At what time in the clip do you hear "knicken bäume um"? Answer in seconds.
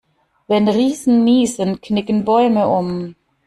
1.79-3.15